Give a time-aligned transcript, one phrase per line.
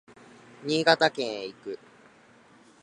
[0.65, 1.79] 新潟県へ行く